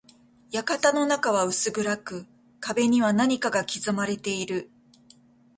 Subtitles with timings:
[0.51, 2.25] 館の中は薄暗く、
[2.59, 4.71] 壁には何かが刻まれている。